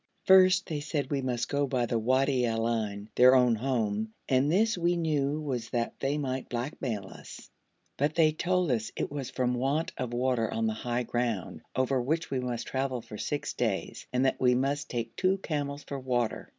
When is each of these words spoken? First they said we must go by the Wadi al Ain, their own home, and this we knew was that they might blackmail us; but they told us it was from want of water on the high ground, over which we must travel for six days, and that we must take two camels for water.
First 0.25 0.65
they 0.67 0.79
said 0.79 1.11
we 1.11 1.21
must 1.21 1.47
go 1.47 1.67
by 1.67 1.85
the 1.85 1.99
Wadi 1.99 2.43
al 2.47 2.67
Ain, 2.67 3.11
their 3.13 3.35
own 3.35 3.53
home, 3.53 4.15
and 4.27 4.51
this 4.51 4.75
we 4.75 4.97
knew 4.97 5.39
was 5.39 5.69
that 5.69 5.93
they 5.99 6.17
might 6.17 6.49
blackmail 6.49 7.05
us; 7.05 7.51
but 7.97 8.15
they 8.15 8.31
told 8.31 8.71
us 8.71 8.91
it 8.95 9.11
was 9.11 9.29
from 9.29 9.53
want 9.53 9.91
of 9.99 10.11
water 10.11 10.51
on 10.51 10.65
the 10.65 10.73
high 10.73 11.03
ground, 11.03 11.61
over 11.75 12.01
which 12.01 12.31
we 12.31 12.39
must 12.39 12.65
travel 12.65 13.03
for 13.03 13.19
six 13.19 13.53
days, 13.53 14.07
and 14.11 14.25
that 14.25 14.41
we 14.41 14.55
must 14.55 14.89
take 14.89 15.15
two 15.15 15.37
camels 15.37 15.83
for 15.83 15.99
water. 15.99 16.49